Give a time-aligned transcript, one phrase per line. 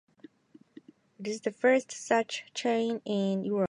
[1.19, 3.59] It is the first such chain in Europe.